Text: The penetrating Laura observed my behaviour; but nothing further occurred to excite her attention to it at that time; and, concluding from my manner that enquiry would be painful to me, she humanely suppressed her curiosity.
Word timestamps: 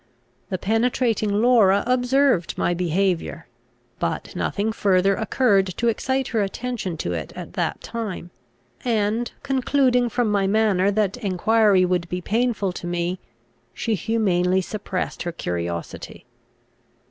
The 0.49 0.57
penetrating 0.57 1.31
Laura 1.31 1.83
observed 1.85 2.57
my 2.57 2.73
behaviour; 2.73 3.45
but 3.99 4.35
nothing 4.35 4.71
further 4.71 5.13
occurred 5.15 5.67
to 5.77 5.89
excite 5.89 6.29
her 6.29 6.41
attention 6.41 6.97
to 6.97 7.13
it 7.13 7.31
at 7.35 7.53
that 7.53 7.81
time; 7.81 8.31
and, 8.83 9.31
concluding 9.43 10.09
from 10.09 10.31
my 10.31 10.47
manner 10.47 10.89
that 10.89 11.17
enquiry 11.17 11.85
would 11.85 12.09
be 12.09 12.19
painful 12.19 12.71
to 12.71 12.87
me, 12.87 13.19
she 13.75 13.93
humanely 13.93 14.61
suppressed 14.61 15.21
her 15.21 15.31
curiosity. 15.31 16.25